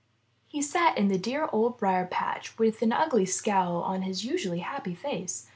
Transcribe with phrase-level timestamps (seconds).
[0.47, 4.61] He sat in the dear Old Briar patch with an ugly scowl on his usually
[4.61, 5.45] happy face.